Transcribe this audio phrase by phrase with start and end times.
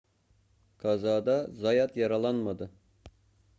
[0.77, 2.71] kazada zayat yaralanmadı